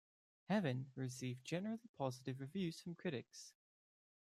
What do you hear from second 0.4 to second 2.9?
"Heaven" received generally positive reviews